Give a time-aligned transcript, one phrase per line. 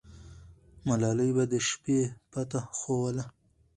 [0.87, 1.99] ملالۍ به د شپې
[2.31, 3.25] پته ښووله.